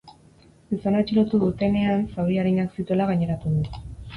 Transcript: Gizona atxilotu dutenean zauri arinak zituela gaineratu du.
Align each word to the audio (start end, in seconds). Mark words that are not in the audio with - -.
Gizona 0.69 1.03
atxilotu 1.03 1.41
dutenean 1.43 2.03
zauri 2.15 2.41
arinak 2.45 2.75
zituela 2.81 3.11
gaineratu 3.13 3.55
du. 3.61 3.81